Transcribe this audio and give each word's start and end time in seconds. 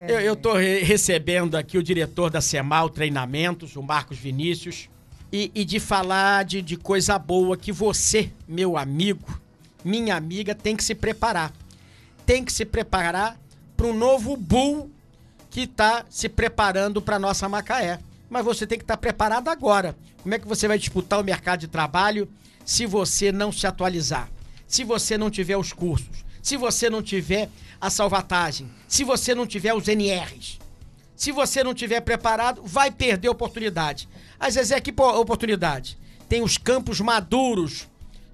Eu 0.00 0.34
estou 0.34 0.56
re 0.56 0.78
recebendo 0.84 1.56
aqui 1.56 1.76
o 1.76 1.82
diretor 1.82 2.30
da 2.30 2.40
CEMAL 2.40 2.88
Treinamentos, 2.88 3.74
o 3.74 3.82
Marcos 3.82 4.16
Vinícius, 4.16 4.88
e, 5.32 5.50
e 5.52 5.64
de 5.64 5.80
falar 5.80 6.44
de, 6.44 6.62
de 6.62 6.76
coisa 6.76 7.18
boa 7.18 7.56
que 7.56 7.72
você, 7.72 8.30
meu 8.46 8.76
amigo, 8.76 9.40
minha 9.84 10.14
amiga, 10.14 10.54
tem 10.54 10.76
que 10.76 10.84
se 10.84 10.94
preparar. 10.94 11.52
Tem 12.24 12.44
que 12.44 12.52
se 12.52 12.64
preparar 12.64 13.36
para 13.76 13.86
um 13.88 13.92
novo 13.92 14.36
bull 14.36 14.88
que 15.50 15.62
está 15.62 16.06
se 16.08 16.28
preparando 16.28 17.02
para 17.02 17.18
nossa 17.18 17.48
Macaé. 17.48 17.98
Mas 18.30 18.44
você 18.44 18.68
tem 18.68 18.78
que 18.78 18.84
estar 18.84 18.96
tá 18.96 19.00
preparado 19.00 19.48
agora. 19.48 19.96
Como 20.22 20.32
é 20.32 20.38
que 20.38 20.46
você 20.46 20.68
vai 20.68 20.78
disputar 20.78 21.18
o 21.18 21.24
mercado 21.24 21.58
de 21.58 21.66
trabalho 21.66 22.28
se 22.64 22.86
você 22.86 23.32
não 23.32 23.50
se 23.50 23.66
atualizar? 23.66 24.30
Se 24.64 24.84
você 24.84 25.18
não 25.18 25.28
tiver 25.28 25.56
os 25.56 25.72
cursos? 25.72 26.24
Se 26.40 26.56
você 26.56 26.88
não 26.88 27.02
tiver 27.02 27.50
a 27.80 27.90
salvatagem, 27.90 28.70
se 28.86 29.04
você 29.04 29.34
não 29.34 29.46
tiver 29.46 29.74
os 29.74 29.86
NRs, 29.86 30.58
se 31.14 31.32
você 31.32 31.64
não 31.64 31.74
tiver 31.74 32.00
preparado, 32.00 32.62
vai 32.64 32.90
perder 32.90 33.28
oportunidade. 33.28 34.08
Às 34.38 34.54
vezes 34.54 34.70
é 34.70 34.80
que 34.80 34.94
oportunidade. 34.96 35.98
Tem 36.28 36.42
os 36.42 36.56
campos 36.56 37.00
maduros 37.00 37.88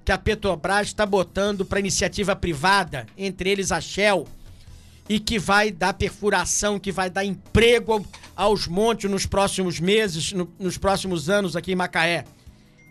que 0.04 0.12
a 0.12 0.18
Petrobras 0.18 0.88
está 0.88 1.06
botando 1.06 1.65
para 1.65 1.80
iniciativa 1.80 2.37
privada, 2.37 3.06
entre 3.16 3.48
eles 3.48 3.73
a 3.73 3.80
Shell, 3.80 4.28
e 5.09 5.18
que 5.18 5.38
vai 5.38 5.70
dar 5.70 5.95
perfuração, 5.95 6.79
que 6.79 6.92
vai 6.92 7.09
dar 7.09 7.24
emprego 7.24 8.04
aos 8.37 8.66
montes 8.66 9.10
nos 9.10 9.26
próximos 9.26 9.80
meses, 9.80 10.32
no, 10.32 10.51
nos 10.59 10.76
próximos 10.76 11.30
anos 11.30 11.56
aqui 11.56 11.73
em 11.73 11.76
Macaé. 11.76 12.24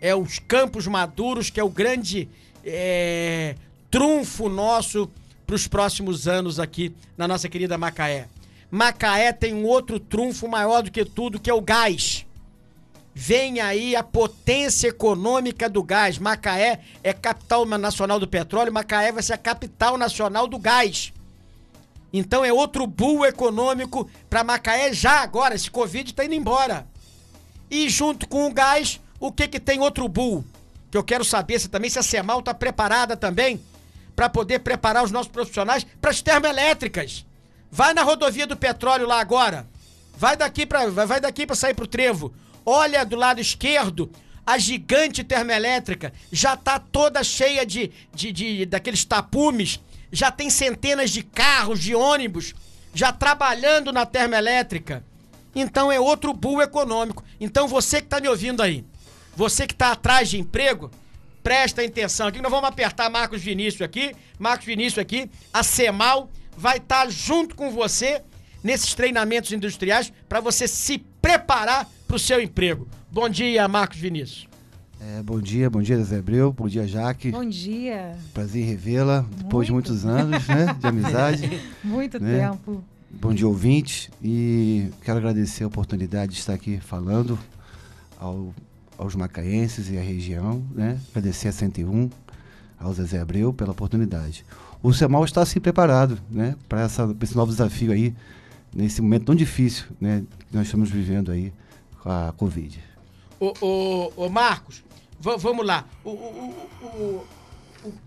É 0.00 0.14
os 0.14 0.38
campos 0.38 0.86
maduros 0.86 1.50
que 1.50 1.60
é 1.60 1.64
o 1.64 1.68
grande 1.68 2.28
é, 2.64 3.54
trunfo 3.90 4.48
nosso 4.48 5.10
para 5.46 5.54
os 5.54 5.68
próximos 5.68 6.26
anos 6.26 6.58
aqui 6.58 6.94
na 7.16 7.28
nossa 7.28 7.48
querida 7.48 7.78
Macaé. 7.78 8.28
Macaé 8.70 9.32
tem 9.32 9.54
um 9.54 9.64
outro 9.64 10.00
trunfo 10.00 10.48
maior 10.48 10.82
do 10.82 10.90
que 10.90 11.04
tudo, 11.04 11.38
que 11.38 11.50
é 11.50 11.54
o 11.54 11.60
gás. 11.60 12.26
Vem 13.14 13.60
aí 13.60 13.94
a 13.94 14.02
potência 14.02 14.88
econômica 14.88 15.68
do 15.68 15.82
gás. 15.82 16.18
Macaé 16.18 16.80
é 17.02 17.12
capital 17.12 17.64
nacional 17.64 18.18
do 18.18 18.26
petróleo, 18.26 18.72
Macaé 18.72 19.12
vai 19.12 19.22
ser 19.22 19.34
a 19.34 19.38
capital 19.38 19.96
nacional 19.96 20.48
do 20.48 20.58
gás. 20.58 21.12
Então 22.12 22.44
é 22.44 22.52
outro 22.52 22.86
bull 22.86 23.24
econômico 23.24 24.08
para 24.28 24.44
Macaé 24.44 24.92
já 24.92 25.20
agora. 25.20 25.54
Esse 25.54 25.70
Covid 25.70 26.10
está 26.10 26.24
indo 26.24 26.34
embora. 26.34 26.86
E 27.70 27.88
junto 27.88 28.28
com 28.28 28.46
o 28.46 28.52
gás, 28.52 29.00
o 29.20 29.32
que 29.32 29.48
que 29.48 29.60
tem 29.60 29.80
outro 29.80 30.08
bull? 30.08 30.44
Que 30.90 30.98
eu 30.98 31.04
quero 31.04 31.24
saber 31.24 31.58
se 31.60 31.68
também 31.68 31.90
se 31.90 31.98
a 31.98 32.02
Semal 32.02 32.40
está 32.40 32.54
preparada 32.54 33.16
também 33.16 33.60
para 34.14 34.28
poder 34.28 34.60
preparar 34.60 35.04
os 35.04 35.10
nossos 35.10 35.30
profissionais 35.30 35.86
para 36.00 36.10
as 36.10 36.22
termoelétricas. 36.22 37.26
Vai 37.70 37.92
na 37.92 38.02
rodovia 38.02 38.46
do 38.46 38.56
petróleo 38.56 39.06
lá 39.06 39.20
agora. 39.20 39.66
Vai 40.16 40.36
daqui 40.36 40.64
para 40.64 40.86
vai 40.90 41.20
daqui 41.20 41.46
para 41.46 41.56
sair 41.56 41.74
pro 41.74 41.86
trevo. 41.86 42.32
Olha 42.64 43.04
do 43.04 43.16
lado 43.16 43.40
esquerdo, 43.40 44.10
a 44.46 44.58
gigante 44.58 45.24
termoelétrica 45.24 46.12
já 46.30 46.56
tá 46.56 46.78
toda 46.78 47.22
cheia 47.24 47.66
de, 47.66 47.90
de, 48.14 48.32
de 48.32 48.66
daqueles 48.66 49.04
tapumes, 49.04 49.80
já 50.12 50.30
tem 50.30 50.48
centenas 50.48 51.10
de 51.10 51.22
carros, 51.22 51.80
de 51.80 51.94
ônibus 51.94 52.54
já 52.94 53.12
trabalhando 53.12 53.92
na 53.92 54.06
termoelétrica. 54.06 55.04
Então 55.54 55.90
é 55.90 55.98
outro 55.98 56.32
bull 56.32 56.62
econômico. 56.62 57.24
Então 57.40 57.66
você 57.66 58.00
que 58.00 58.08
tá 58.08 58.20
me 58.20 58.28
ouvindo 58.28 58.62
aí, 58.62 58.84
você 59.36 59.66
que 59.66 59.74
tá 59.74 59.92
atrás 59.92 60.28
de 60.28 60.38
emprego, 60.38 60.90
Presta 61.44 61.84
atenção 61.84 62.26
aqui, 62.26 62.40
nós 62.40 62.50
vamos 62.50 62.66
apertar 62.66 63.10
Marcos 63.10 63.42
Vinícius 63.42 63.82
aqui. 63.82 64.14
Marcos 64.38 64.64
Vinícius 64.64 64.98
aqui, 64.98 65.30
a 65.52 65.62
CEMAL 65.62 66.30
vai 66.56 66.78
estar 66.78 67.04
tá 67.04 67.10
junto 67.10 67.54
com 67.54 67.70
você 67.70 68.22
nesses 68.62 68.94
treinamentos 68.94 69.52
industriais 69.52 70.10
para 70.26 70.40
você 70.40 70.66
se 70.66 71.04
preparar 71.20 71.86
para 72.06 72.16
o 72.16 72.18
seu 72.18 72.40
emprego. 72.40 72.88
Bom 73.12 73.28
dia, 73.28 73.68
Marcos 73.68 73.98
Vinícius. 73.98 74.48
É, 74.98 75.22
bom 75.22 75.38
dia, 75.38 75.68
bom 75.68 75.82
dia, 75.82 76.02
Zé 76.02 76.16
Abreu, 76.16 76.50
bom 76.50 76.66
dia, 76.66 76.88
Jaque. 76.88 77.30
Bom 77.30 77.44
dia. 77.44 78.16
Prazer 78.32 78.62
em 78.62 78.64
revê-la, 78.64 79.26
depois 79.36 79.68
Muito. 79.68 79.92
de 79.92 79.92
muitos 79.92 80.06
anos 80.06 80.48
né, 80.48 80.74
de 80.80 80.86
amizade. 80.86 81.62
Muito 81.84 82.18
né? 82.18 82.48
tempo. 82.48 82.82
Bom 83.10 83.34
dia, 83.34 83.46
ouvinte, 83.46 84.10
e 84.22 84.88
quero 85.02 85.18
agradecer 85.18 85.64
a 85.64 85.66
oportunidade 85.66 86.32
de 86.32 86.38
estar 86.38 86.54
aqui 86.54 86.80
falando 86.80 87.38
ao 88.18 88.54
aos 88.98 89.14
macaenses 89.14 89.90
e 89.90 89.98
à 89.98 90.00
região, 90.00 90.64
né? 90.74 90.98
agradecer 91.10 91.48
a 91.48 91.52
101, 91.52 92.10
ao 92.78 92.92
Zezé 92.92 93.20
Abreu 93.20 93.52
pela 93.52 93.72
oportunidade. 93.72 94.44
O 94.82 94.92
CEMAL 94.92 95.24
está 95.24 95.44
se 95.46 95.58
preparado 95.60 96.18
né? 96.30 96.56
para 96.68 96.86
esse 96.86 97.36
novo 97.36 97.50
desafio 97.50 97.92
aí, 97.92 98.14
nesse 98.74 99.00
momento 99.00 99.26
tão 99.26 99.34
difícil 99.34 99.86
né? 100.00 100.24
que 100.48 100.56
nós 100.56 100.66
estamos 100.66 100.90
vivendo 100.90 101.30
aí 101.32 101.52
com 102.02 102.10
a 102.10 102.32
Covid. 102.36 102.82
Ô, 103.40 103.52
ô, 103.60 104.12
ô 104.16 104.28
Marcos, 104.28 104.84
vamos 105.20 105.66
lá. 105.66 105.84
O, 106.04 106.10
o, 106.10 106.68
o, 106.82 107.24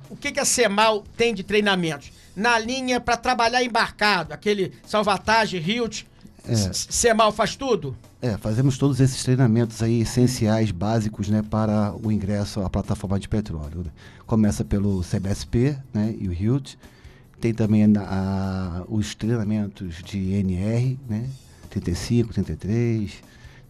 o, 0.09 0.15
que, 0.15 0.31
que 0.31 0.39
a 0.39 0.45
CEMAL 0.45 1.03
tem 1.15 1.33
de 1.33 1.43
treinamentos? 1.43 2.11
Na 2.35 2.59
linha 2.59 3.01
para 3.01 3.17
trabalhar 3.17 3.63
embarcado, 3.63 4.33
aquele 4.33 4.71
salvatagem, 4.85 5.59
Hilt, 5.59 6.05
é. 6.47 6.73
CEMAL 6.73 7.31
faz 7.31 7.55
tudo? 7.55 7.95
É, 8.21 8.37
fazemos 8.37 8.77
todos 8.77 8.99
esses 8.99 9.23
treinamentos 9.23 9.81
aí 9.83 10.01
essenciais, 10.01 10.71
básicos, 10.71 11.29
né, 11.29 11.41
para 11.41 11.93
o 12.01 12.11
ingresso 12.11 12.61
à 12.61 12.69
plataforma 12.69 13.19
de 13.19 13.29
petróleo. 13.29 13.83
Né? 13.83 13.91
Começa 14.25 14.65
pelo 14.65 15.01
CBSP, 15.01 15.77
né, 15.93 16.15
e 16.19 16.27
o 16.27 16.31
HILT. 16.31 16.75
Tem 17.39 17.53
também 17.53 17.83
a, 17.83 18.01
a, 18.01 18.83
os 18.87 19.13
treinamentos 19.13 20.01
de 20.03 20.33
NR, 20.33 20.99
né, 21.07 21.29
35, 21.69 22.33
33, 22.33 23.21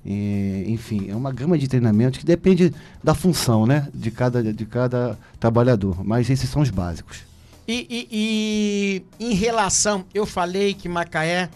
e, 0.05 0.63
enfim, 0.67 1.09
é 1.09 1.15
uma 1.15 1.33
gama 1.33 1.57
de 1.57 1.67
treinamentos 1.67 2.19
que 2.19 2.25
depende 2.25 2.73
da 3.03 3.13
função, 3.13 3.65
né, 3.65 3.89
de 3.93 4.09
cada, 4.09 4.41
de 4.53 4.65
cada 4.65 5.19
trabalhador. 5.37 6.01
Mas 6.05 6.29
esses 6.29 6.49
são 6.49 6.61
os 6.61 6.69
básicos. 6.69 7.23
E, 7.67 7.85
e, 8.09 9.03
e 9.19 9.29
em 9.31 9.33
relação, 9.33 10.05
eu 10.13 10.25
falei 10.25 10.73
que 10.73 10.87
Macaé, 10.87 11.49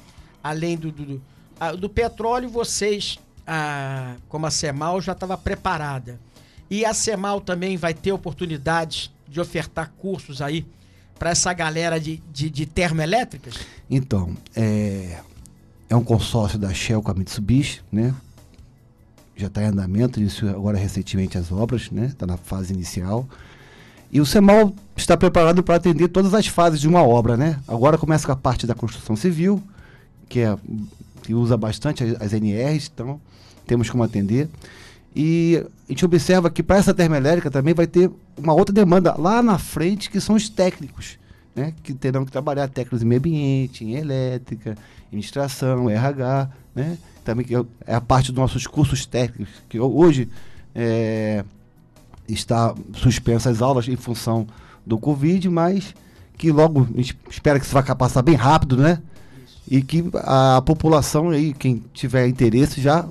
além 0.43 0.77
do, 0.77 0.91
do 0.91 1.21
do 1.79 1.87
petróleo, 1.87 2.49
vocês, 2.49 3.19
ah, 3.45 4.15
como 4.27 4.47
a 4.47 4.51
CEMAL, 4.51 4.99
já 4.99 5.11
estava 5.11 5.37
preparada. 5.37 6.19
E 6.69 6.83
a 6.83 6.93
CEMAL 6.93 7.39
também 7.41 7.77
vai 7.77 7.93
ter 7.93 8.11
oportunidades 8.11 9.11
de 9.27 9.39
ofertar 9.39 9.91
cursos 9.97 10.41
aí 10.41 10.65
para 11.19 11.29
essa 11.29 11.53
galera 11.53 11.99
de, 11.99 12.17
de, 12.33 12.49
de, 12.49 12.65
termoelétricas? 12.65 13.53
Então, 13.89 14.35
é, 14.55 15.19
é 15.87 15.95
um 15.95 16.03
consórcio 16.03 16.57
da 16.57 16.73
Shell 16.73 17.01
com 17.03 17.11
a 17.11 17.13
Mitsubishi, 17.13 17.81
né? 17.91 18.13
Já 19.35 19.47
está 19.47 19.61
em 19.61 19.67
andamento, 19.67 20.19
iniciou 20.19 20.49
agora 20.49 20.77
recentemente 20.77 21.37
as 21.37 21.51
obras, 21.51 21.91
né? 21.91 22.07
Está 22.07 22.25
na 22.25 22.37
fase 22.37 22.73
inicial. 22.73 23.27
E 24.11 24.19
o 24.19 24.25
CEMAL 24.25 24.73
está 24.95 25.15
preparado 25.15 25.61
para 25.63 25.75
atender 25.75 26.07
todas 26.07 26.33
as 26.33 26.47
fases 26.47 26.81
de 26.81 26.87
uma 26.87 27.03
obra, 27.03 27.37
né? 27.37 27.59
Agora 27.67 27.97
começa 27.97 28.25
com 28.25 28.33
a 28.33 28.35
parte 28.35 28.65
da 28.65 28.73
construção 28.73 29.15
civil, 29.15 29.61
que 30.31 30.39
é 30.39 30.57
que 31.21 31.33
usa 31.33 31.57
bastante 31.57 32.03
as, 32.03 32.21
as 32.21 32.33
NRs, 32.33 32.89
então 32.93 33.19
temos 33.67 33.89
como 33.89 34.01
atender. 34.01 34.49
E 35.13 35.61
a 35.87 35.91
gente 35.91 36.05
observa 36.05 36.49
que 36.49 36.63
para 36.63 36.77
essa 36.77 36.93
termoelétrica 36.93 37.51
também 37.51 37.73
vai 37.73 37.85
ter 37.85 38.09
uma 38.37 38.53
outra 38.53 38.73
demanda 38.73 39.13
lá 39.17 39.43
na 39.43 39.57
frente, 39.57 40.09
que 40.09 40.21
são 40.21 40.35
os 40.35 40.47
técnicos, 40.47 41.19
né? 41.53 41.73
que 41.83 41.93
terão 41.93 42.25
que 42.25 42.31
trabalhar 42.31 42.69
técnicos 42.69 43.03
em 43.03 43.05
meio 43.05 43.19
ambiente, 43.19 43.83
em 43.83 43.95
elétrica, 43.95 44.77
administração, 45.07 45.89
RH, 45.89 46.49
né? 46.73 46.97
também 47.25 47.45
que 47.45 47.53
é 47.85 47.93
a 47.93 48.01
parte 48.01 48.31
dos 48.31 48.39
nossos 48.39 48.65
cursos 48.65 49.05
técnicos, 49.05 49.53
que 49.67 49.77
hoje 49.77 50.29
é, 50.73 51.43
está 52.27 52.73
suspensa 52.93 53.49
as 53.49 53.61
aulas 53.61 53.87
em 53.89 53.97
função 53.97 54.47
do 54.85 54.97
Covid, 54.97 55.49
mas 55.49 55.93
que 56.37 56.53
logo 56.53 56.87
a 56.93 56.97
gente 56.97 57.17
espera 57.29 57.59
que 57.59 57.65
isso 57.65 57.73
vai 57.73 57.83
passar 57.83 58.21
bem 58.21 58.35
rápido, 58.35 58.77
né? 58.77 58.99
E 59.67 59.81
que 59.81 60.03
a 60.15 60.61
população 60.65 61.29
aí, 61.29 61.53
quem 61.53 61.83
tiver 61.93 62.27
interesse, 62.27 62.81
já 62.81 63.07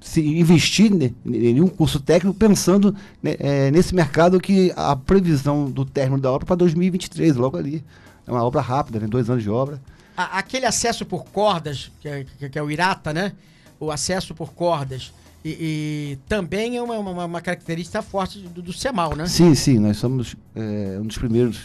se 0.00 0.20
investir 0.20 0.90
em 1.24 1.60
um 1.60 1.68
curso 1.68 2.00
técnico 2.00 2.36
pensando 2.36 2.94
né, 3.22 3.36
é, 3.38 3.70
nesse 3.70 3.94
mercado 3.94 4.40
que 4.40 4.72
a 4.76 4.96
previsão 4.96 5.70
do 5.70 5.84
término 5.84 6.20
da 6.20 6.30
obra 6.30 6.46
para 6.46 6.56
2023, 6.56 7.36
logo 7.36 7.56
ali. 7.56 7.84
É 8.26 8.30
uma 8.30 8.42
obra 8.42 8.60
rápida, 8.60 9.00
né? 9.00 9.06
dois 9.06 9.28
anos 9.28 9.42
de 9.42 9.50
obra. 9.50 9.80
aquele 10.16 10.66
acesso 10.66 11.04
por 11.04 11.24
cordas, 11.24 11.90
que 12.00 12.08
é, 12.08 12.24
que 12.48 12.58
é, 12.58 12.62
o 12.62 12.70
IRATA, 12.70 13.12
né? 13.12 13.32
O 13.80 13.90
acesso 13.90 14.34
por 14.34 14.52
cordas. 14.52 15.12
E, 15.44 15.50
e 15.50 16.18
também 16.28 16.76
é 16.76 16.82
uma, 16.82 16.96
uma, 16.98 17.24
uma, 17.24 17.40
característica 17.40 18.00
forte 18.00 18.38
do, 18.38 18.62
do 18.62 18.72
CEMAL, 18.72 19.16
né? 19.16 19.26
Sim, 19.26 19.56
sim. 19.56 19.80
Nós 19.80 19.96
somos 19.96 20.36
é, 20.54 20.98
um 21.00 21.06
dos 21.06 21.18
primeiros 21.18 21.62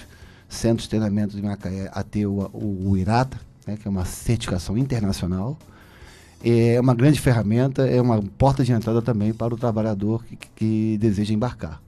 centros 0.50 0.83
de 0.83 0.89
treinamento 0.89 1.36
de 1.36 1.44
Macaé 1.44 1.92
a 1.94 2.01
ter 2.01 2.25
o, 2.25 2.50
o, 2.51 2.89
o 2.89 2.98
IRATA 2.98 3.39
né, 3.68 3.78
que 3.78 3.88
é 3.88 3.92
uma 3.92 4.06
certificação 4.06 4.78
internacional. 4.78 5.58
É 6.44 6.80
uma 6.80 6.96
grande 6.96 7.19
ferramenta, 7.19 7.86
é 7.88 8.02
uma 8.02 8.22
porta 8.38 8.64
de 8.64 8.72
entrada 8.72 9.02
também 9.02 9.34
para 9.34 9.54
o 9.54 9.58
trabalhador 9.58 10.24
que, 10.24 10.38
que 10.56 10.98
deseja 11.00 11.34
embarcar. 11.34 11.81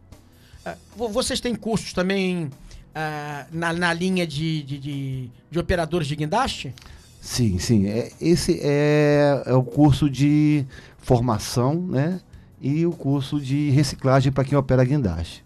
Uh, 0.98 1.08
vocês 1.08 1.40
têm 1.40 1.56
cursos 1.56 1.94
também 1.94 2.46
uh, 2.46 2.50
na, 3.52 3.72
na 3.74 3.94
linha 3.94 4.26
de, 4.28 4.64
de, 4.64 4.78
de, 4.80 5.32
de, 5.50 5.60
operadores 5.60 6.08
de 6.08 6.16
guindaste? 6.16 6.74
Sim, 7.22 7.60
sim. 7.60 7.88
É, 7.88 8.12
esse 8.20 8.60
é, 8.62 9.44
é 9.46 9.54
o 9.54 9.64
curso 9.64 10.10
de 10.10 10.66
formação, 10.98 11.76
né? 11.76 12.20
E 12.62 12.86
o 12.86 12.92
curso 12.92 13.40
de 13.40 13.70
reciclagem 13.70 14.32
para 14.32 14.44
quem 14.44 14.58
opera 14.58 14.84
guindaste. 14.84 15.46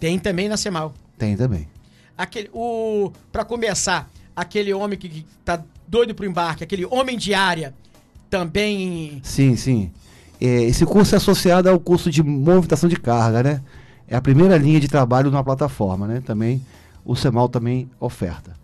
Tem 0.00 0.18
também 0.18 0.48
na 0.48 0.56
Semal. 0.56 0.92
Tem 1.18 1.36
também. 1.36 1.68
Aquele, 2.16 2.50
o, 2.52 3.12
para 3.30 3.44
começar, 3.44 4.10
aquele 4.34 4.72
homem 4.72 4.98
que, 4.98 5.08
que 5.08 5.26
tá 5.44 5.62
doido 5.86 6.14
pro 6.14 6.26
embarque, 6.26 6.64
aquele 6.64 6.84
homem 6.86 7.16
de 7.16 7.34
área, 7.34 7.74
também. 8.30 9.20
Sim, 9.22 9.56
sim. 9.56 9.92
É, 10.40 10.62
esse 10.64 10.86
curso 10.86 11.14
é 11.14 11.18
associado 11.18 11.68
ao 11.68 11.78
curso 11.78 12.10
de 12.10 12.22
movimentação 12.22 12.88
de 12.88 12.96
carga, 12.96 13.42
né? 13.42 13.62
É 14.08 14.16
a 14.16 14.20
primeira 14.20 14.56
linha 14.56 14.80
de 14.80 14.88
trabalho 14.88 15.30
numa 15.30 15.44
plataforma, 15.44 16.06
né? 16.06 16.22
Também 16.24 16.64
o 17.04 17.14
CEMAL 17.14 17.48
também 17.48 17.90
oferta. 18.00 18.56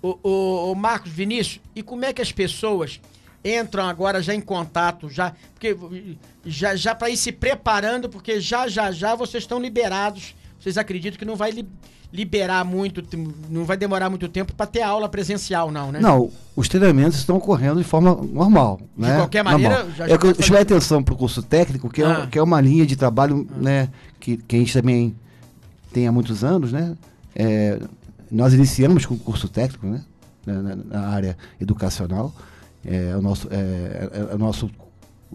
O, 0.00 0.18
o, 0.22 0.72
o 0.72 0.74
Marcos 0.74 1.10
Vinícius, 1.10 1.60
e 1.74 1.82
como 1.82 2.04
é 2.04 2.12
que 2.12 2.22
as 2.22 2.32
pessoas 2.32 3.00
entram 3.44 3.88
agora 3.88 4.22
já 4.22 4.34
em 4.34 4.40
contato, 4.40 5.08
já 5.08 5.34
porque 5.52 5.76
já, 6.44 6.76
já 6.76 6.94
para 6.94 7.10
ir 7.10 7.16
se 7.16 7.32
preparando, 7.32 8.08
porque 8.08 8.40
já 8.40 8.68
já 8.68 8.92
já 8.92 9.14
vocês 9.14 9.42
estão 9.42 9.60
liberados. 9.60 10.34
Vocês 10.62 10.78
acreditam 10.78 11.18
que 11.18 11.24
não 11.24 11.34
vai 11.34 11.50
li, 11.50 11.66
liberar 12.12 12.64
muito, 12.64 13.02
não 13.50 13.64
vai 13.64 13.76
demorar 13.76 14.08
muito 14.08 14.28
tempo 14.28 14.52
para 14.54 14.64
ter 14.66 14.82
aula 14.82 15.08
presencial, 15.08 15.72
não, 15.72 15.90
né? 15.90 15.98
Não, 15.98 16.30
os 16.54 16.68
treinamentos 16.68 17.18
estão 17.18 17.36
ocorrendo 17.36 17.78
de 17.82 17.84
forma 17.84 18.14
normal, 18.14 18.80
de 18.96 19.02
né? 19.02 19.16
qualquer 19.16 19.42
maneira, 19.42 19.86
já- 19.96 20.04
é 20.04 20.08
já 20.10 20.18
que 20.18 20.26
eu 20.26 20.34
vai 20.34 20.42
chamei 20.46 20.62
atenção 20.62 21.02
para 21.02 21.14
o 21.14 21.16
curso 21.16 21.42
técnico, 21.42 21.90
que, 21.90 22.00
é, 22.02 22.06
Ah. 22.06 22.20
um- 22.20 22.26
que 22.28 22.38
é 22.38 22.42
uma 22.42 22.60
linha 22.60 22.86
de 22.86 22.94
trabalho, 22.94 23.44
né? 23.56 23.88
Que, 24.20 24.36
que 24.36 24.54
a 24.54 24.58
gente 24.60 24.72
também 24.72 25.16
tem 25.92 26.06
há 26.06 26.12
muitos 26.12 26.44
anos, 26.44 26.70
né? 26.70 26.96
É, 27.34 27.80
nós 28.30 28.54
iniciamos 28.54 29.04
com 29.04 29.14
o 29.14 29.18
curso 29.18 29.48
técnico, 29.48 29.86
né? 29.86 30.02
Na, 30.46 30.62
na- 30.62 30.76
na 30.76 31.08
área 31.08 31.36
educacional. 31.60 32.32
É 32.84 33.16
o 33.16 33.22
nosso, 33.22 33.48
é, 33.50 33.56
é- 34.12 34.28
é 34.32 34.34
o 34.34 34.38
nosso 34.38 34.70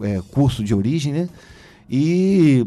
é, 0.00 0.22
curso 0.32 0.62
de 0.64 0.74
origem, 0.74 1.12
né? 1.12 1.28
E 1.90 2.66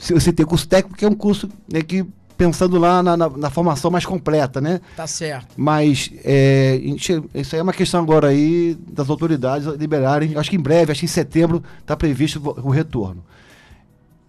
se 0.00 0.12
você 0.14 0.32
tem 0.32 0.44
curso 0.46 0.66
técnico, 0.66 0.96
que 0.98 1.04
é 1.04 1.08
um 1.08 1.14
curso 1.14 1.48
né, 1.72 1.82
que 1.82 2.04
pensando 2.36 2.78
lá 2.78 3.02
na, 3.02 3.16
na- 3.18 3.28
na 3.28 3.50
formação 3.50 3.90
mais 3.90 4.06
completa, 4.06 4.60
né? 4.62 4.80
Tá 4.96 5.06
certo. 5.06 5.48
Mas 5.58 6.10
é, 6.24 6.80
isso 6.82 7.54
aí 7.54 7.60
é 7.60 7.62
uma 7.62 7.72
questão 7.72 8.02
agora 8.02 8.28
aí 8.28 8.74
das 8.88 9.10
autoridades 9.10 9.66
liberarem. 9.78 10.34
Acho 10.36 10.48
que 10.48 10.56
em 10.56 10.60
breve, 10.60 10.90
acho 10.90 11.00
que 11.00 11.04
em 11.04 11.08
setembro, 11.08 11.62
está 11.82 11.94
previsto 11.94 12.40
o 12.64 12.70
retorno. 12.70 13.22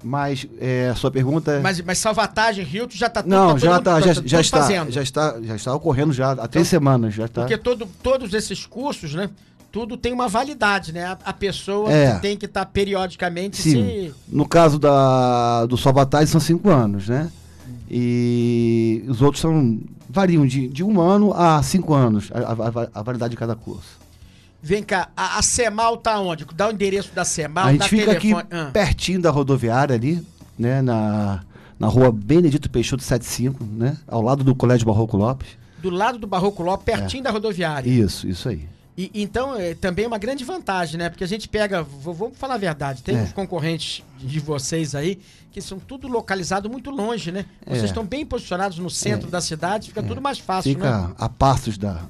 Mas 0.04 0.48
é, 0.60 0.90
a 0.90 0.96
sua 0.96 1.12
pergunta 1.12 1.52
é. 1.52 1.60
Mas, 1.60 1.80
mas 1.82 2.00
Salvatagem, 2.00 2.66
Rio, 2.66 2.88
tu 2.88 2.98
já 2.98 3.08
tá 3.08 3.22
tudo- 3.22 3.30
não, 3.32 3.50
todo 3.50 3.60
já, 3.60 3.74
mundo- 3.76 3.84
tá, 3.84 4.02
já, 4.02 4.14
já, 4.26 4.42
está, 4.42 4.58
fazendo. 4.62 4.92
já 4.92 5.02
está, 5.04 5.40
já 5.42 5.56
está 5.56 5.76
ocorrendo 5.76 6.12
já 6.12 6.32
há 6.32 6.48
três 6.48 6.68
semanas, 6.68 7.14
já 7.14 7.26
está. 7.26 7.42
Porque 7.42 7.56
todo, 7.58 7.88
todos 8.02 8.34
esses 8.34 8.66
cursos, 8.66 9.14
né? 9.14 9.30
Tudo 9.72 9.96
tem 9.96 10.12
uma 10.12 10.28
validade, 10.28 10.92
né? 10.92 11.06
A, 11.06 11.18
a 11.26 11.34
pessoa 11.34 11.92
É. 11.92 12.20
tem 12.20 12.36
que 12.36 12.46
estar 12.46 12.66
periodicamente 12.66 13.62
Sim. 13.62 13.72
se. 13.72 14.14
No 14.28 14.46
caso 14.48 14.78
da, 14.78 15.66
do 15.66 15.78
Salvataz 15.78 16.30
são 16.30 16.42
cinco 16.42 16.70
anos, 16.70 17.08
né? 17.08 17.32
E 17.94 19.04
os 19.08 19.22
outros 19.22 19.42
são 19.42 19.80
variam 20.10 20.46
de, 20.46 20.68
de 20.68 20.84
um 20.84 21.00
ano 21.00 21.34
a 21.34 21.62
cinco 21.64 21.94
anos 21.94 22.30
a, 22.34 22.40
a- 22.84 22.90
a 23.00 23.02
validade 23.04 23.32
de 23.32 23.38
cada 23.38 23.56
curso. 23.56 24.00
Vem 24.64 24.84
cá, 24.84 25.10
a, 25.16 25.40
a 25.40 25.42
Semal 25.42 25.98
tá 25.98 26.20
onde? 26.20 26.46
Dá 26.56 26.68
o 26.68 26.72
endereço 26.72 27.12
da 27.14 27.24
Semal, 27.26 27.66
a 27.68 27.72
gente 27.72 27.88
fica 27.90 28.12
aqui 28.12 28.30
telefone. 28.34 28.48
Ah. 28.52 28.70
pertinho 28.72 29.22
da 29.22 29.30
rodoviária 29.32 29.96
ali, 29.96 30.26
né? 30.58 30.82
Na, 30.82 31.42
na 31.80 31.88
rua 31.88 32.12
Benedito 32.12 32.70
Peixoto 32.70 33.04
75, 33.04 33.64
né? 33.64 33.98
Ao 34.08 34.22
lado 34.22 34.44
do 34.44 34.54
Colégio 34.56 34.86
Barroco 34.86 35.18
Lopes. 35.18 35.50
Do 35.82 35.90
lado 35.90 36.18
do 36.20 36.28
Barroco 36.28 36.62
Lopes, 36.62 36.86
pertinho 36.86 37.24
da 37.24 37.32
rodoviária. 37.32 37.90
Isso, 37.90 38.28
isso 38.28 38.48
aí. 38.50 38.68
E, 38.98 39.10
então, 39.14 39.56
é 39.56 39.74
também 39.74 40.06
uma 40.06 40.18
grande 40.18 40.44
vantagem, 40.44 40.98
né? 40.98 41.10
Porque 41.10 41.24
a 41.24 41.28
gente 41.28 41.48
pega, 41.48 41.82
vou- 41.82 42.14
vamos 42.14 42.38
falar 42.38 42.56
a 42.56 42.58
verdade, 42.58 43.02
tem 43.02 43.16
É. 43.18 43.22
uns 43.22 43.32
concorrentes 43.32 44.04
de 44.20 44.40
vocês 44.40 44.94
aí 44.94 45.20
que 45.52 45.62
são 45.62 45.80
tudo 45.80 46.08
localizado 46.08 46.70
muito 46.70 46.90
longe, 46.92 47.32
né? 47.32 47.46
Vocês 47.66 47.84
É. 47.84 47.86
estão 47.86 48.06
bem 48.06 48.26
posicionados 48.26 48.78
no 48.78 48.90
centro 48.90 49.30
da 49.30 49.42
cidade, 49.42 49.88
fica 49.90 50.04
tudo 50.04 50.22
mais 50.22 50.40
fácil, 50.40 50.78
né? 50.78 50.86
Fica 50.86 51.12
a 51.18 51.30
passos 51.30 51.78
da, 51.78 52.02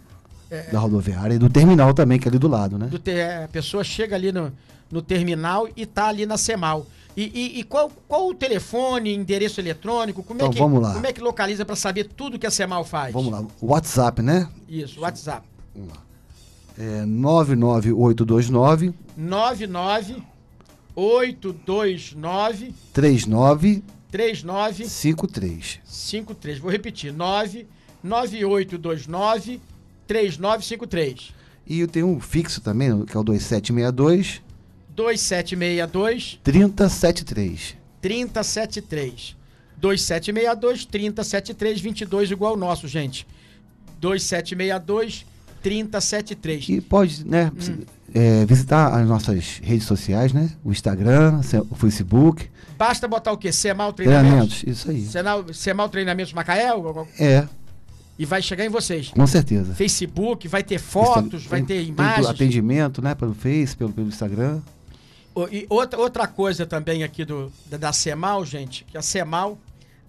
da 0.72 0.80
rodoviária 0.80 1.36
e 1.36 1.39
do 1.39 1.50
terminal 1.50 1.94
também, 1.94 2.19
que 2.19 2.28
é 2.28 2.30
ali 2.30 2.38
do 2.39 2.48
lado, 2.48 2.78
né? 2.78 2.88
Do 2.88 3.00
te- 3.00 3.22
a 3.22 3.48
pessoa 3.48 3.84
chega 3.84 4.16
ali 4.16 4.31
no, 4.31 4.51
no 4.92 5.01
terminal 5.01 5.68
e 5.75 5.86
tá 5.86 6.07
ali 6.07 6.25
na 6.25 6.38
Semal. 6.38 6.86
E, 7.16 7.24
e- 7.24 7.60
e 7.60 7.63
qual, 7.63 7.92
qual 8.07 8.27
o 8.27 8.34
telefone, 8.34 9.13
endereço 9.13 9.60
eletrônico? 9.62 10.24
Como, 10.24 10.39
é, 10.39 10.44
Então, 10.44 10.54
que, 10.54 10.60
vamos 10.60 10.81
lá. 10.81 10.94
como 10.94 11.06
é 11.07 11.12
que 11.13 11.22
localiza 11.22 11.63
para 11.66 11.75
saber 11.75 12.06
tudo 12.06 12.39
que 12.39 12.48
a 12.48 12.51
Semal 12.51 12.84
faz? 12.86 13.13
Vamos 13.13 13.31
lá. 13.31 13.44
WhatsApp, 13.62 14.22
né? 14.22 14.48
Isso, 14.68 15.00
WhatsApp. 15.01 15.45
É 16.81 17.06
99829 17.06 18.94
99 19.16 20.24
829 20.95 22.74
3953. 22.92 23.83
3953. 24.10 26.57
Vou 26.57 26.72
repetir. 26.72 27.13
9 27.13 27.68
9829 28.04 29.62
3953. 30.07 31.36
E 31.68 31.80
eu 31.80 31.88
tenho 31.88 32.07
um 32.07 32.19
fixo 32.19 32.60
também, 32.62 33.06
que 33.06 33.16
é 33.16 33.19
o 33.19 33.24
2762 33.24 34.42
2762 34.89 36.39
3073. 36.44 37.77
3073. 38.01 39.38
2762 39.77 40.86
3073 40.86 41.80
22 41.80 42.31
igual 42.31 42.56
o 42.56 42.57
nosso, 42.57 42.88
gente. 42.88 43.27
2762 44.00 45.30
3073. 45.62 46.69
E 46.69 46.81
pode, 46.81 47.25
né, 47.28 47.52
Hum. 47.69 47.80
é, 48.13 48.46
visitar 48.46 49.00
as 49.00 49.08
nossas 49.08 49.60
redes 49.63 49.86
sociais, 49.86 50.34
né? 50.34 50.50
O 50.63 50.72
Instagram, 50.72 51.42
se- 51.44 51.58
o 51.58 51.75
Facebook, 51.75 52.50
Basta 52.78 53.08
botar 53.08 53.31
o 53.31 53.38
quê? 53.38 53.52
Semal 53.52 53.94
Treinamentos? 53.94 54.62
treinamentos, 54.62 54.63
isso 54.81 54.90
aí. 54.90 55.06
Semal, 55.06 55.54
Semal 55.54 55.88
Treinamentos 55.88 56.34
Macaé? 56.34 56.72
É, 57.19 57.48
E 58.18 58.25
vai 58.25 58.42
chegar 58.42 58.66
em 58.66 58.69
vocês. 58.69 59.10
com 59.10 59.28
certeza. 59.28 59.75
Facebook, 59.75 60.48
vai 60.48 60.63
ter 60.63 60.80
fotos, 60.80 61.46
vai 61.46 61.62
Tem- 61.62 61.78
ter 61.78 61.84
imagens. 61.88 62.25
atendimento, 62.28 63.00
né, 63.02 63.13
pelo 63.13 63.36
Face, 63.36 63.75
pelo, 63.78 63.94
pelo 63.94 64.08
Instagram. 64.08 64.62
O- 65.36 65.48
E 65.52 65.66
outra, 65.69 66.00
outra 66.00 66.25
coisa 66.28 66.66
também 66.66 67.04
aqui 67.04 67.24
do, 67.24 67.52
da, 67.69 67.78
da 67.78 67.94
Semal, 67.94 68.44
gente, 68.46 68.84
que 68.84 68.98
a 68.98 69.02
Semal, 69.04 69.60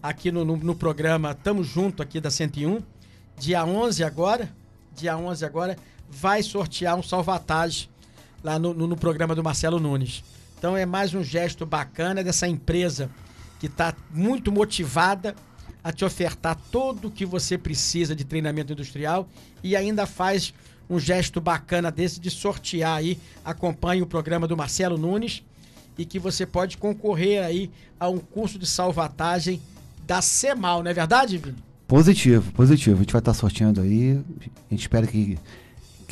aqui 0.02 0.32
no, 0.32 0.42
no, 0.44 0.56
no 0.56 0.74
programa 0.74 1.34
Tamo 1.34 1.62
Junto 1.62 2.02
aqui 2.02 2.20
da 2.22 2.30
101, 2.30 2.80
dia 3.38 3.64
11 3.66 4.02
agora, 4.02 4.48
dia 4.94 5.16
11 5.16 5.44
agora, 5.44 5.76
vai 6.08 6.42
sortear 6.42 6.96
um 6.96 7.02
salvatagem 7.02 7.88
lá 8.42 8.58
no, 8.58 8.74
no, 8.74 8.86
no 8.86 8.96
programa 8.96 9.34
do 9.34 9.42
Marcelo 9.42 9.80
Nunes. 9.80 10.22
Então 10.58 10.76
é 10.76 10.86
mais 10.86 11.14
um 11.14 11.22
gesto 11.22 11.66
bacana 11.66 12.22
dessa 12.22 12.46
empresa 12.46 13.10
que 13.58 13.66
está 13.66 13.94
muito 14.10 14.52
motivada 14.52 15.34
a 15.82 15.92
te 15.92 16.04
ofertar 16.04 16.56
tudo 16.70 17.08
o 17.08 17.10
que 17.10 17.26
você 17.26 17.58
precisa 17.58 18.14
de 18.14 18.24
treinamento 18.24 18.72
industrial 18.72 19.28
e 19.62 19.74
ainda 19.74 20.06
faz 20.06 20.54
um 20.88 20.98
gesto 20.98 21.40
bacana 21.40 21.90
desse 21.90 22.20
de 22.20 22.30
sortear 22.30 22.98
aí, 22.98 23.18
acompanhe 23.44 24.02
o 24.02 24.06
programa 24.06 24.46
do 24.46 24.56
Marcelo 24.56 24.98
Nunes 24.98 25.42
e 25.96 26.04
que 26.04 26.18
você 26.18 26.46
pode 26.46 26.76
concorrer 26.76 27.44
aí 27.44 27.70
a 27.98 28.08
um 28.08 28.18
curso 28.18 28.58
de 28.58 28.66
salvatagem 28.66 29.60
da 30.06 30.20
Semal, 30.20 30.82
não 30.82 30.90
é 30.90 30.94
verdade, 30.94 31.38
Vini? 31.38 31.71
Positivo, 31.86 32.52
positivo. 32.52 32.96
A 32.96 33.00
gente 33.00 33.12
vai 33.12 33.20
estar 33.20 33.34
sorteando 33.34 33.80
aí. 33.80 34.20
A 34.40 34.74
gente 34.74 34.80
espera 34.80 35.06
que 35.06 35.38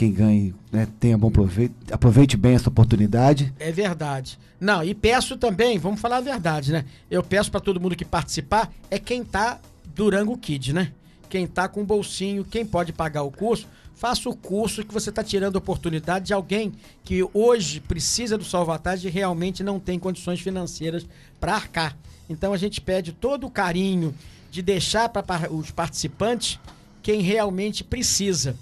quem 0.01 0.13
ganhe 0.13 0.55
né, 0.73 0.89
tenha 0.99 1.19
bom 1.19 1.31
proveito, 1.31 1.75
aproveite 1.93 2.37
bem 2.37 2.55
essa 2.55 2.71
oportunidade. 2.71 3.53
É 3.59 3.71
verdade. 3.71 4.39
Não, 4.59 4.83
e 4.83 4.95
peço 4.95 5.37
também, 5.37 5.79
vamos 5.79 6.01
falar 6.01 6.19
a 6.19 6.23
verdade, 6.23 6.73
né? 6.73 6.87
Eu 7.11 7.23
peço 7.23 7.51
para 7.51 7.61
todo 7.61 7.79
mundo 7.79 7.95
que 7.95 8.05
participar, 8.05 8.73
é 8.91 8.99
quem 8.99 9.23
tá 9.23 9.61
Durango 9.95 10.39
Kid, 10.39 10.73
né? 10.73 10.93
Quem 11.29 11.47
tá 11.47 11.69
com 11.69 11.85
bolsinho, 11.85 12.45
quem 12.45 12.65
pode 12.65 12.95
pagar 12.95 13.23
o 13.23 13.31
curso, 13.31 13.69
faça 13.95 14.29
o 14.31 14.35
curso 14.35 14.85
que 14.85 14.95
você 14.95 15.13
tá 15.13 15.23
tirando 15.23 15.57
a 15.57 15.59
oportunidade 15.59 16.27
de 16.27 16.33
alguém 16.33 16.73
que 17.05 17.23
hoje 17.35 17.81
precisa 17.81 18.39
do 18.39 18.45
salvatagem 18.45 19.11
e 19.11 19.13
realmente 19.13 19.63
não 19.63 19.79
tem 19.79 19.99
condições 19.99 20.41
financeiras 20.41 21.07
para 21.39 21.55
arcar. 21.55 21.95
Então 22.27 22.55
a 22.55 22.57
gente 22.57 22.81
pede 22.81 23.13
todo 23.13 23.47
o 23.47 23.51
carinho 23.51 24.15
de 24.51 24.63
deixar 24.63 25.09
para 25.09 25.53
os 25.53 25.71
participantes 25.71 26.59
quem 27.03 27.21
realmente 27.21 27.85
precisa. 27.85 28.57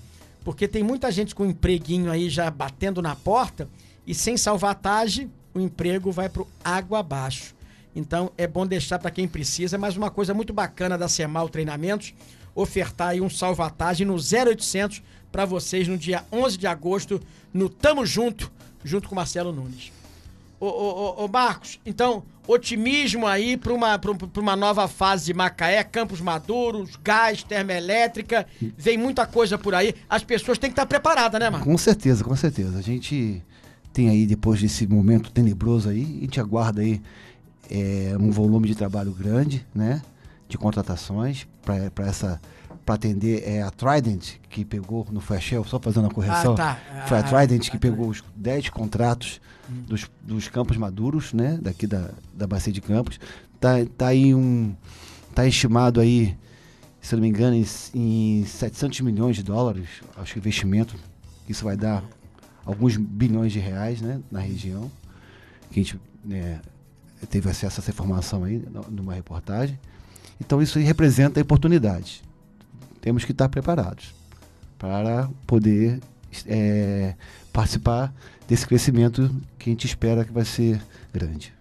Porque 0.44 0.68
tem 0.68 0.82
muita 0.82 1.10
gente 1.10 1.34
com 1.34 1.44
empreguinho 1.44 2.10
aí 2.10 2.30
já 2.30 2.50
batendo 2.50 3.02
na 3.02 3.16
porta 3.16 3.68
e 4.06 4.14
sem 4.14 4.36
salvatagem 4.36 5.30
o 5.54 5.60
emprego 5.60 6.12
vai 6.12 6.28
pro 6.28 6.46
água 6.62 7.00
abaixo. 7.00 7.54
Então 7.94 8.30
é 8.36 8.46
bom 8.46 8.66
deixar 8.66 8.98
para 8.98 9.10
quem 9.10 9.26
precisa, 9.26 9.76
mas 9.76 9.96
uma 9.96 10.10
coisa 10.10 10.32
muito 10.32 10.52
bacana 10.52 10.96
da 10.96 11.08
Semal 11.08 11.48
Treinamentos, 11.48 12.14
ofertar 12.54 13.08
aí 13.08 13.20
um 13.20 13.30
salvatagem 13.30 14.06
no 14.06 14.14
0800 14.14 15.02
para 15.32 15.44
vocês 15.44 15.88
no 15.88 15.98
dia 15.98 16.24
11 16.32 16.56
de 16.56 16.66
agosto 16.66 17.20
no 17.52 17.68
Tamo 17.68 18.06
Junto, 18.06 18.50
junto 18.84 19.08
com 19.08 19.14
Marcelo 19.14 19.52
Nunes. 19.52 19.97
Ô, 20.60 20.66
ô, 20.66 20.68
ô, 20.68 21.24
ô, 21.24 21.28
Marcos, 21.28 21.78
então, 21.86 22.24
otimismo 22.46 23.26
aí 23.26 23.56
para 23.56 23.72
uma, 23.72 24.00
uma 24.36 24.56
nova 24.56 24.88
fase 24.88 25.26
de 25.26 25.34
Macaé, 25.34 25.84
Campos 25.84 26.20
Maduros, 26.20 26.98
gás, 27.02 27.42
termoelétrica, 27.44 28.46
vem 28.76 28.98
muita 28.98 29.24
coisa 29.24 29.56
por 29.56 29.74
aí. 29.74 29.94
As 30.08 30.24
pessoas 30.24 30.58
têm 30.58 30.70
que 30.70 30.72
estar 30.72 30.86
preparadas, 30.86 31.38
né, 31.40 31.48
Marcos? 31.48 31.68
Com 31.70 31.78
certeza, 31.78 32.24
com 32.24 32.34
certeza. 32.34 32.76
A 32.78 32.82
gente 32.82 33.42
tem 33.92 34.08
aí, 34.08 34.26
depois 34.26 34.60
desse 34.60 34.86
momento 34.86 35.30
tenebroso 35.30 35.88
aí, 35.88 36.02
a 36.02 36.20
gente 36.22 36.40
aguarda 36.40 36.80
aí 36.80 37.00
é, 37.70 38.16
um 38.18 38.30
volume 38.30 38.66
de 38.66 38.74
trabalho 38.74 39.12
grande, 39.12 39.64
né? 39.74 40.02
De 40.48 40.58
contratações 40.58 41.46
para 41.62 42.06
essa 42.06 42.40
para 42.88 42.94
atender 42.94 43.42
é 43.46 43.60
a 43.60 43.70
Trident 43.70 44.36
que 44.48 44.64
pegou 44.64 45.06
no 45.10 45.20
Shell, 45.20 45.62
só 45.62 45.78
fazendo 45.78 46.06
a 46.06 46.10
correção. 46.10 46.54
Ah, 46.54 46.56
tá. 46.56 46.78
Foi 47.06 47.18
a 47.18 47.20
Ah, 47.20 47.22
Trident 47.22 47.68
que 47.68 47.76
ah, 47.76 47.80
pegou 47.80 48.08
os 48.08 48.24
10 48.34 48.70
contratos 48.70 49.42
dos, 49.68 50.10
dos 50.22 50.48
campos 50.48 50.74
maduros, 50.78 51.34
né? 51.34 51.58
Daqui 51.60 51.86
da, 51.86 52.08
da 52.32 52.46
Bacia 52.46 52.72
de 52.72 52.80
Campos. 52.80 53.20
Tá, 53.60 53.72
tá 53.94 54.06
aí 54.06 54.34
um. 54.34 54.74
Tá 55.34 55.46
estimado 55.46 56.00
aí, 56.00 56.34
se 56.98 57.14
não 57.14 57.20
me 57.20 57.28
engano, 57.28 57.54
em, 57.54 57.66
em 57.94 58.46
700 58.46 59.02
milhões 59.02 59.36
de 59.36 59.42
dólares, 59.42 59.86
acho 60.16 60.32
que 60.32 60.38
investimento. 60.38 60.96
Isso 61.46 61.66
vai 61.66 61.76
dar 61.76 62.02
alguns 62.64 62.96
bilhões 62.96 63.52
de 63.52 63.58
reais, 63.58 64.00
né? 64.00 64.18
Na 64.30 64.40
região. 64.40 64.90
Que 65.70 65.80
a 65.80 65.82
gente 65.82 66.00
né, 66.24 66.58
teve 67.28 67.50
acesso 67.50 67.80
a 67.80 67.82
essa 67.82 67.90
informação 67.90 68.44
aí 68.44 68.66
numa 68.88 69.12
reportagem. 69.12 69.78
Então 70.40 70.62
isso 70.62 70.78
aí 70.78 70.84
representa 70.84 71.38
oportunidades. 71.38 72.26
Temos 73.00 73.24
que 73.24 73.32
estar 73.32 73.48
preparados 73.48 74.14
para 74.78 75.28
poder 75.46 76.00
é, 76.46 77.14
participar 77.52 78.12
desse 78.46 78.66
crescimento 78.66 79.34
que 79.58 79.70
a 79.70 79.72
gente 79.72 79.86
espera 79.86 80.24
que 80.24 80.32
vai 80.32 80.44
ser 80.44 80.80
grande. 81.12 81.52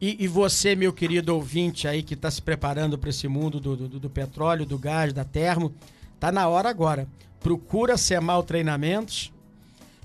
E, 0.00 0.24
e 0.24 0.28
você, 0.28 0.76
meu 0.76 0.92
querido 0.92 1.34
ouvinte 1.34 1.88
aí 1.88 2.02
que 2.02 2.14
está 2.14 2.30
se 2.30 2.40
preparando 2.40 2.96
para 2.96 3.10
esse 3.10 3.26
mundo 3.26 3.58
do, 3.58 3.76
do, 3.76 4.00
do 4.00 4.10
petróleo, 4.10 4.64
do 4.64 4.78
gás, 4.78 5.12
da 5.12 5.24
termo, 5.24 5.72
tá 6.20 6.30
na 6.30 6.46
hora 6.48 6.68
agora. 6.68 7.08
Procura 7.40 7.96
Semal 7.96 8.42
Treinamentos 8.42 9.32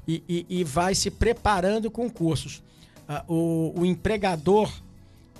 e, 0.07 0.23
e, 0.27 0.45
e 0.49 0.63
vai 0.63 0.95
se 0.95 1.11
preparando 1.11 1.91
com 1.91 2.09
cursos. 2.09 2.63
Ah, 3.07 3.23
o, 3.27 3.73
o 3.75 3.85
empregador 3.85 4.71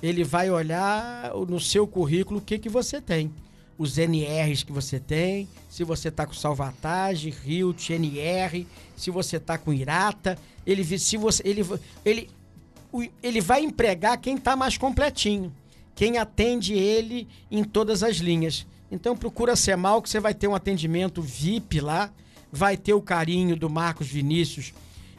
ele 0.02 0.22
vai 0.22 0.50
olhar 0.50 1.32
no 1.48 1.58
seu 1.58 1.86
currículo 1.86 2.38
o 2.38 2.42
que, 2.42 2.58
que 2.58 2.68
você 2.68 3.00
tem. 3.00 3.32
Os 3.76 3.98
NRs 3.98 4.62
que 4.62 4.72
você 4.72 5.00
tem, 5.00 5.48
se 5.68 5.82
você 5.82 6.08
está 6.08 6.26
com 6.26 6.32
Salvatage, 6.32 7.34
Hilt, 7.44 7.90
NR, 7.90 8.66
se 8.96 9.10
você 9.10 9.36
está 9.36 9.58
com 9.58 9.72
Irata, 9.72 10.38
ele, 10.64 10.84
se 10.98 11.16
você, 11.16 11.42
ele, 11.44 11.66
ele, 12.04 12.30
ele 13.22 13.40
vai 13.40 13.62
empregar 13.62 14.18
quem 14.18 14.36
está 14.36 14.54
mais 14.54 14.78
completinho, 14.78 15.52
quem 15.94 16.18
atende 16.18 16.74
ele 16.74 17.26
em 17.50 17.64
todas 17.64 18.02
as 18.02 18.16
linhas. 18.16 18.66
Então 18.90 19.16
procura 19.16 19.54
a 19.54 19.56
Semal 19.56 20.00
que 20.00 20.08
você 20.08 20.20
vai 20.20 20.34
ter 20.34 20.46
um 20.46 20.54
atendimento 20.54 21.20
VIP 21.20 21.80
lá, 21.80 22.12
vai 22.52 22.76
ter 22.76 22.94
o 22.94 23.02
carinho 23.02 23.56
do 23.56 23.68
Marcos 23.68 24.06
Vinícius 24.06 24.72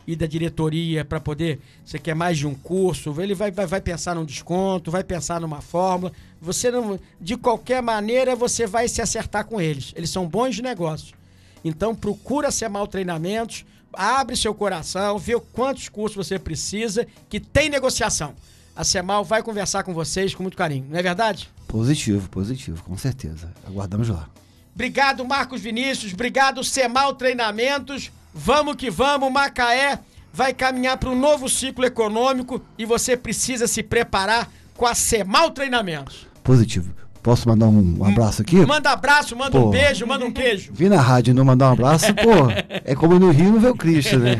e 0.07 0.15
da 0.15 0.25
diretoria 0.25 1.03
para 1.03 1.19
poder. 1.19 1.59
Você 1.83 1.97
quer 1.99 2.15
mais 2.15 2.37
de 2.37 2.47
um 2.47 2.53
curso? 2.53 3.13
Ele 3.21 3.33
vai, 3.33 3.51
vai, 3.51 3.65
vai 3.65 3.81
pensar 3.81 4.15
num 4.15 4.25
desconto, 4.25 4.91
vai 4.91 5.03
pensar 5.03 5.41
numa 5.41 5.61
fórmula. 5.61 6.13
Você 6.45 6.71
não. 6.71 6.99
De 7.19 7.35
qualquer 7.35 7.81
maneira, 7.81 8.35
você 8.35 8.65
vai 8.67 8.87
se 8.87 9.01
acertar 9.01 9.45
com 9.45 9.59
eles. 9.59 9.93
Eles 9.95 10.09
são 10.09 10.27
bons 10.27 10.55
de 10.55 10.61
negócio. 10.61 11.15
Então 11.63 11.95
procura 11.95 12.51
Semal 12.51 12.87
Treinamentos, 12.87 13.65
abre 13.91 14.35
seu 14.35 14.53
coração, 14.53 15.17
vê 15.17 15.39
quantos 15.51 15.89
cursos 15.89 16.15
você 16.15 16.37
precisa, 16.37 17.07
que 17.27 17.39
tem 17.39 17.69
negociação. 17.69 18.35
A 18.75 18.83
Semal 18.83 19.25
vai 19.25 19.41
conversar 19.41 19.83
com 19.83 19.93
vocês 19.93 20.35
com 20.35 20.43
muito 20.43 20.57
carinho, 20.57 20.85
não 20.89 20.99
é 20.99 21.01
verdade? 21.01 21.49
Positivo, 21.67 22.29
positivo, 22.29 22.83
com 22.83 22.95
certeza. 22.97 23.51
Aguardamos 23.65 24.09
lá. 24.09 24.29
Obrigado, 24.75 25.25
Marcos 25.25 25.61
Vinícius. 25.61 26.13
Obrigado, 26.13 26.63
Semal 26.63 27.15
Treinamentos. 27.15 28.11
Vamos 28.33 28.75
que 28.75 28.91
vamos, 28.91 29.31
Macaé 29.31 29.99
vai 30.35 30.53
caminhar 30.53 30.97
para 30.97 31.09
um 31.09 31.17
novo 31.17 31.47
ciclo 31.47 31.85
econômico 31.85 32.61
e 32.77 32.83
você 32.83 33.15
precisa 33.15 33.67
se 33.67 33.81
preparar 33.81 34.51
com 34.75 34.85
a 34.85 34.93
Semal 34.93 35.51
Treinamentos. 35.51 36.27
Positivo. 36.45 36.93
Posso 37.23 37.49
mandar 37.49 37.65
um, 37.65 37.97
um 37.99 38.05
abraço 38.05 38.43
aqui? 38.43 38.63
Manda 38.67 38.91
abraço, 38.91 39.35
manda 39.35 39.59
um 39.59 39.71
beijo, 39.71 40.05
manda 40.05 40.23
um 40.23 40.31
queijo. 40.31 40.71
Vim 40.71 40.89
na 40.89 41.01
rádio 41.01 41.31
e 41.31 41.33
não 41.33 41.43
mandar 41.43 41.71
um 41.71 41.73
abraço, 41.73 42.13
pô, 42.13 42.51
é 42.69 42.93
como 42.93 43.17
no 43.17 43.31
Rio 43.31 43.51
não 43.51 43.59
ver 43.59 43.69
o 43.69 43.75
Cristo, 43.75 44.19
né? 44.19 44.39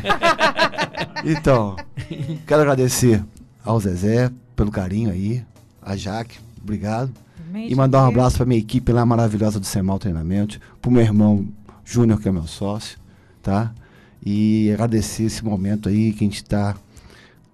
Então, 1.24 1.74
quero 2.46 2.62
agradecer 2.62 3.24
ao 3.64 3.80
Zezé 3.80 4.30
pelo 4.54 4.70
carinho 4.70 5.10
aí, 5.10 5.44
a 5.82 5.96
Jaque, 5.96 6.38
obrigado. 6.62 7.10
E 7.52 7.74
mandar 7.74 8.04
um 8.04 8.08
abraço 8.08 8.36
pra 8.36 8.46
minha 8.46 8.60
equipe 8.60 8.92
lá 8.92 9.04
maravilhosa 9.04 9.58
do 9.58 9.66
Semal 9.66 9.98
Treinamento, 9.98 10.60
pro 10.80 10.90
meu 10.90 11.02
irmão 11.02 11.44
Júnior, 11.84 12.20
que 12.20 12.28
é 12.28 12.32
meu 12.32 12.46
sócio, 12.46 12.98
tá? 13.42 13.72
E 14.24 14.70
agradecer 14.72 15.24
esse 15.24 15.44
momento 15.44 15.88
aí 15.88 16.12
que 16.12 16.24
a 16.24 16.28
gente 16.28 16.44
tá 16.44 16.76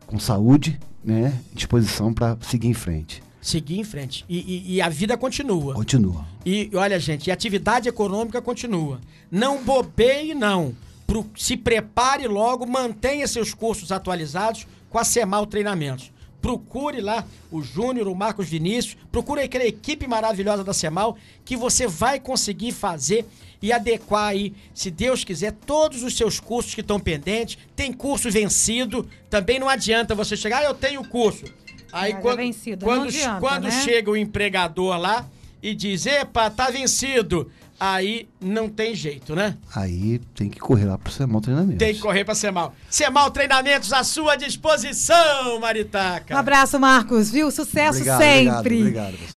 com 0.06 0.18
saúde, 0.18 0.78
né? 1.02 1.32
Disposição 1.54 2.12
para 2.12 2.36
seguir 2.42 2.68
em 2.68 2.74
frente. 2.74 3.22
Seguir 3.42 3.80
em 3.80 3.84
frente. 3.84 4.24
E, 4.28 4.38
e- 4.38 4.74
e 4.76 4.80
a 4.80 4.88
vida 4.88 5.16
continua. 5.18 5.74
Continua. 5.74 6.24
E 6.46 6.70
olha, 6.74 6.98
gente, 7.00 7.26
e 7.26 7.30
a 7.30 7.34
atividade 7.34 7.88
econômica 7.88 8.40
continua. 8.40 9.00
Não 9.30 9.62
bobeie, 9.64 10.32
não. 10.32 10.74
Pro- 11.06 11.28
se 11.36 11.56
prepare 11.56 12.28
logo, 12.28 12.64
mantenha 12.66 13.26
seus 13.26 13.52
cursos 13.52 13.90
atualizados 13.90 14.66
com 14.88 14.96
a 14.98 15.04
Semal 15.04 15.44
Treinamentos. 15.44 16.12
Procure 16.40 17.00
lá 17.00 17.26
o 17.50 17.62
Júnior, 17.62 18.06
o 18.08 18.14
Marcos 18.14 18.48
Vinícius, 18.48 18.96
procure 19.10 19.42
aquela 19.42 19.64
equipe 19.64 20.06
maravilhosa 20.06 20.62
da 20.64 20.72
Semal 20.72 21.16
que 21.44 21.56
você 21.56 21.86
vai 21.86 22.18
conseguir 22.20 22.70
fazer 22.72 23.26
e 23.60 23.72
adequar 23.72 24.28
aí, 24.28 24.52
se 24.74 24.90
Deus 24.90 25.22
quiser, 25.24 25.52
todos 25.52 26.02
os 26.02 26.16
seus 26.16 26.40
cursos 26.40 26.74
que 26.74 26.80
estão 26.80 26.98
pendentes. 26.98 27.58
Tem 27.76 27.92
curso 27.92 28.30
vencido, 28.30 29.06
também 29.30 29.58
não 29.60 29.68
adianta 29.68 30.14
você 30.16 30.36
chegar, 30.36 30.58
ah, 30.60 30.64
eu 30.64 30.74
tenho 30.74 31.04
curso. 31.04 31.44
Aí 31.92 32.12
é 32.12 32.16
quando, 32.16 32.36
vencido, 32.38 32.86
não 32.86 32.92
quando, 32.92 33.08
adianta, 33.08 33.40
quando 33.40 33.64
né? 33.64 33.70
chega 33.82 34.10
o 34.10 34.16
empregador 34.16 34.96
lá 34.96 35.26
e 35.62 35.74
diz, 35.74 36.06
epa, 36.06 36.50
tá 36.50 36.70
vencido. 36.70 37.50
Aí 37.78 38.28
não 38.40 38.68
tem 38.68 38.94
jeito, 38.94 39.34
né? 39.34 39.56
Aí 39.74 40.20
tem 40.36 40.48
que 40.48 40.60
correr 40.60 40.84
lá 40.84 40.96
pro 40.96 41.10
Semal 41.12 41.40
Treinamento. 41.40 41.78
Tem 41.78 41.92
que 41.92 42.00
correr 42.00 42.24
pra 42.24 42.32
Semal. 42.32 42.72
Semal 42.88 43.28
Treinamentos 43.32 43.92
à 43.92 44.04
sua 44.04 44.36
disposição, 44.36 45.58
Maritaca. 45.58 46.32
Um 46.32 46.38
abraço, 46.38 46.78
Marcos, 46.78 47.28
viu? 47.28 47.50
Sucesso 47.50 47.98
Obrigado, 47.98 48.20
sempre. 48.20 48.78
Obrigado, 48.80 49.14
obrigado. 49.14 49.30